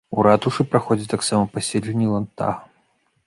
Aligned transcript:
У 0.19 0.23
ратушы 0.27 0.63
праходзяць 0.71 1.11
таксама 1.13 1.43
паседжанні 1.57 2.07
ландтага. 2.13 2.57